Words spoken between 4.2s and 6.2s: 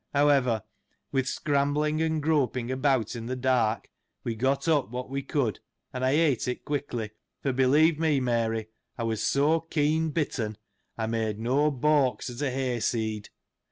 we got up what we could, and I